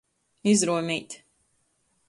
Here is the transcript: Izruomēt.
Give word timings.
Izruomēt. 0.53 1.21